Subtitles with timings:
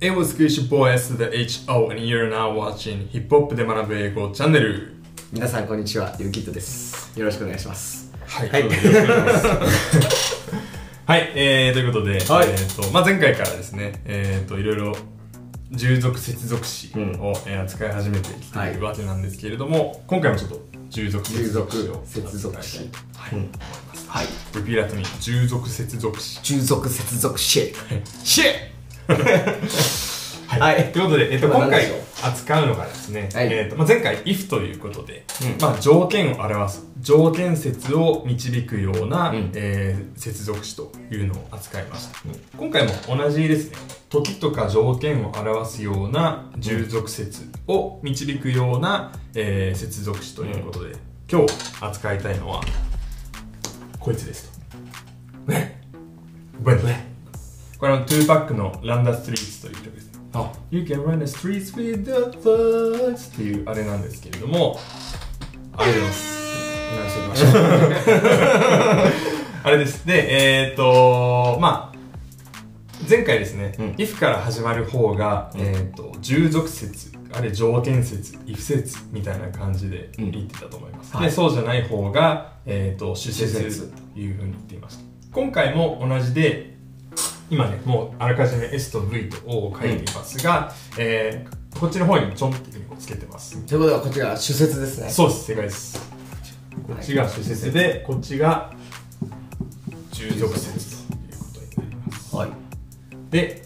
[0.00, 4.94] Was Gucci Boy S the HO and you're now watching ヒップホップで学ぶ英語チャンネル。
[5.32, 7.18] 皆さんこんにちはゆうきっとです。
[7.18, 8.12] よろしくお願いします。
[8.24, 8.68] はい、はい。
[11.04, 12.48] はい、えー、ということで、はい。
[12.48, 14.96] えーとまあ、前回からですね、えー、といろいろ
[15.72, 17.06] 従属接続詞を、うん。
[17.46, 22.88] えー扱い始めてきてはいいるわけなんですけれども、今回もちょっと従属接続詞を接続詞。
[23.16, 23.50] はい、うん。
[24.06, 24.26] はい。
[24.52, 26.38] Repeat me 従属接続詞。
[26.44, 27.74] 従属接続詞。
[28.22, 28.77] シェ
[30.48, 30.92] はい、はい。
[30.92, 31.86] ということで、えっと、今回
[32.22, 33.48] 扱うのがですね、はい。
[33.52, 35.60] えっとまあ、前回 if ということで、うん。
[35.60, 39.50] まあ、条件を表す条件節を導くような、うん。
[39.54, 42.18] えー接続詞というのを扱いました、
[42.58, 43.76] 今回も同じですね。
[44.10, 50.96] 時とか条件を表すような従属節を導くような、えー接続詞ということで、
[51.30, 52.62] 今日扱いたいのは
[54.00, 54.50] こいつです
[55.46, 55.52] と。
[55.52, 55.80] ね。
[56.62, 57.07] When
[57.78, 60.20] これは2パックのランダーストリートという曲ですね。
[60.32, 64.80] あ You can run the streets with the thugs っていうあれなんですけれども、
[65.76, 66.38] あれです。
[66.92, 67.52] 流しておきましょう
[69.62, 70.04] あれです。
[70.04, 71.98] で、えっ、ー、とまあ、
[73.08, 81.16] 前回ですね、うん if から始まる方が、うんえっ、ー、と、従属説、あれ条件説、if 説みたいな感じでうん言ってたと思います。
[81.16, 85.04] はいで、そうじゃない方が、えっ、ー、と、主説主説というふうに言っていました。
[85.30, 86.77] 今回も同じで、
[87.50, 93.56] 今ね、もうあらかじめ S と V と O を書いていますが、えーこっちの方にちょんってつけてます。
[93.64, 96.00] ということはこちら主説ですねそうです、正解です。
[96.86, 98.72] こっちが主説で、こっちが
[100.10, 101.44] 従属説というこ
[101.76, 102.36] とになります。
[102.36, 102.50] はい
[103.30, 103.62] で、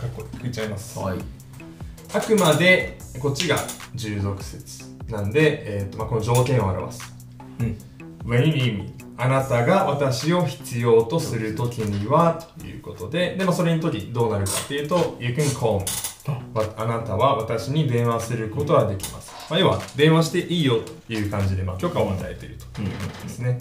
[0.00, 0.98] かっこいいちゃいます。
[0.98, 1.18] はい
[2.12, 3.56] あくまでこっちが
[3.94, 7.14] 従属説なんで、えーとまあ、この条件を表す。
[7.60, 7.78] うん。
[8.24, 16.06] When you need me あなたが私を必要とするときにはということで、でもそれの時どうなるかっていうと、You can call me
[16.54, 19.32] わあなたは私に電話することはできます。
[19.48, 23.58] まあ、要は、電話していいよという感じで、まあ、許可を与えているということですね。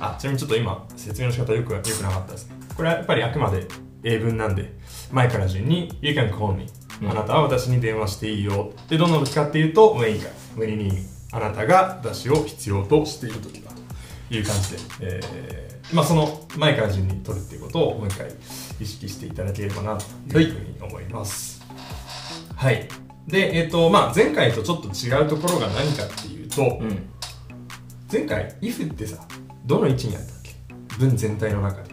[0.00, 2.56] あ、ちなみにちょっと今、説明の仕方よく、よくなかったですね。
[2.74, 3.66] これはやっぱりあくまで
[4.02, 4.72] 英文なんで、
[5.12, 6.66] 前から順に、You can call me
[7.02, 8.72] うんあなたは私に電話していいよ。
[8.88, 13.76] で、どんな時かっていうと、when か、when you need me あなたが私を必要としている時だと
[14.30, 18.28] いう感じで、えー、まあその前から順に取るっていうことをもう一回
[18.80, 19.98] 意識していただければな
[20.30, 21.64] というふうに思います。
[22.54, 22.88] はい。
[23.26, 27.08] で、えっ、と、まあ前回とちょっと違うところが何かっていうと、うん
[28.10, 29.26] 前回 if ってさ、
[29.64, 30.54] どの位置にあったっけ？
[30.96, 31.92] 文全体の中で。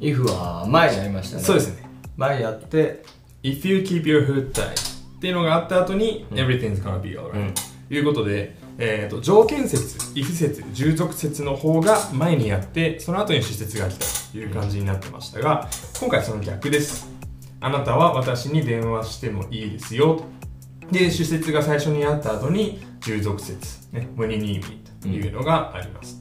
[0.00, 1.88] if は前にやりましたねそうですね。
[2.16, 3.02] 前にやって
[3.42, 4.72] If you keep your hood tight
[5.16, 15.68] っていうのがあった後に、うん everything's gonna be alright、うんということで、えー、と条件説、if 説、従属説の方が前にやって、その後に主説が来たという感じになってましたが、
[16.00, 17.06] 今回その逆です。
[17.60, 20.22] あなたは私に電話してもいいですよ。
[20.90, 26.18] で、主説が最初にあった後に従属説、ね、when you need me というのがあります。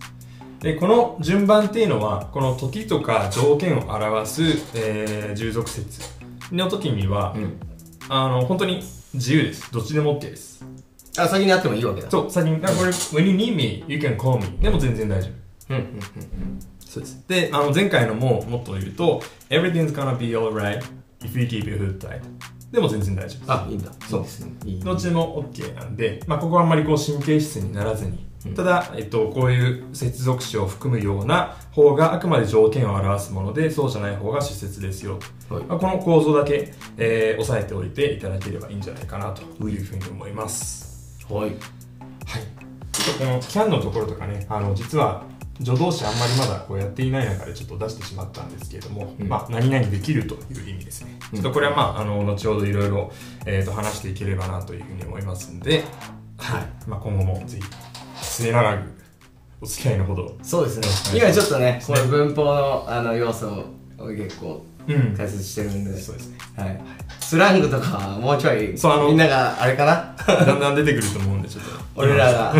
[0.59, 4.43] で、この順番っていうのは、この時とか条件を表す、
[4.75, 6.01] えー従属説
[6.51, 7.57] の時には、うん
[8.09, 8.83] あの、本当に
[9.13, 9.71] 自由です。
[9.71, 10.65] どっちでも OK です。
[11.21, 14.57] あ先にやってもいいわけだそう、先に、あこれ、when you need me, you can call me.
[14.59, 15.29] でも全然大丈
[15.69, 15.73] 夫。
[15.75, 15.99] うんうんうん
[16.79, 17.23] そうです。
[17.27, 20.81] で、あの、前回のももっと言うと、everything's gonna be alright
[21.21, 22.21] if you keep your hood tight.
[22.71, 23.51] でも全然大丈夫。
[23.51, 35.19] あいいんだそうですねいいどっちでも OK なんで、まあ、ここはあんまりこう神経質にならずに、うんただ、えっと、こういう接続詞を含むような方があくまで条件を表すもので、そうじゃない方が主説ですよ。
[35.49, 40.88] はいまあ、この構造だけ、えー押さえておいていただければいいんじゃないかなというふうに思います。
[41.29, 41.49] はい。
[41.49, 41.53] はい。
[42.91, 45.23] ちょっとこの can のところとかね、あの、実は
[45.63, 49.27] 助動詞あんまりまだこうやっていない中でちょっと出してしまったんですけれども、うん。
[49.27, 51.19] まあ、何々できるという意味ですね。
[51.33, 51.37] うん。
[51.37, 53.11] ちょっとこれはまあ、あの、後ほどいろいろ、
[53.45, 55.83] えーと、話していければなというふうに思いますんで、
[56.37, 56.63] はい。
[56.87, 57.63] まあ、今後もぜひ、
[58.21, 58.99] 末永く
[59.61, 61.19] お付き合いのほど、そうですね。
[61.19, 63.47] はい今ちょっとねこの文法のあの要素
[63.97, 64.78] を結構うん
[65.15, 65.99] 解説してるんで。
[65.99, 66.37] そうですね。
[66.57, 66.81] はい。
[67.19, 70.15] スラングとかもうちょいそうあのみんながあれかな？
[70.45, 71.69] だんだん出てくると思うんで、ちょっと。
[72.01, 72.53] 俺らが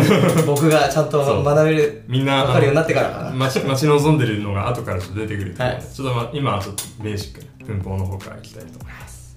[0.46, 3.30] 僕がちゃんと学べるみんな、分かるようになってからかな。
[3.30, 5.94] 待ち待ち望んでるのが後からちょっと出てくると思うので、はい。
[5.94, 9.36] ちょっとまあ今はちょっとベーシックな文法の方からいきたいと思います。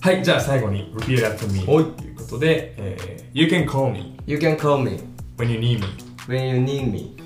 [0.00, 1.84] はい、じゃあ最後に repeat after me はい。
[1.84, 5.00] ということで、えー You can call me You can call me
[5.36, 5.86] when you need me
[6.28, 7.16] when you need me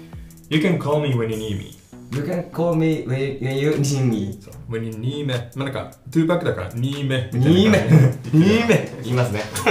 [0.49, 1.82] You can call me when you need me
[2.15, 4.39] You can call me when when you need me.
[4.43, 5.33] そう When you need me.
[5.57, 7.97] まあなんか2パックだから need me みたいな2目感じ
[8.31, 8.39] で。
[8.39, 9.43] 2目言いますね。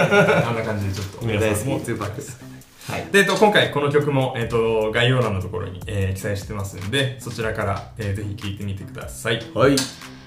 [0.48, 2.40] あんな感じでちょっと皆さんも2パックです。
[2.90, 3.06] はい。
[3.12, 9.40] で、えっと、今回この曲も、えっと、概要欄のところに、えー記載してますんで、そちらから、えーぜひ聴いてみてください。
[9.54, 9.76] はい。
[9.76, 9.84] チ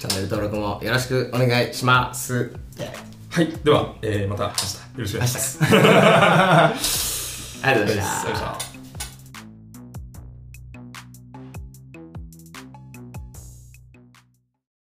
[0.07, 2.53] ャンネル登録もよろしくお願いします。
[3.31, 3.49] はい。
[3.65, 4.55] では、えーまた明日。
[4.55, 4.61] よ
[4.99, 5.41] ろしくお願いしま
[6.79, 7.05] す。
[7.67, 8.59] ありがとうございました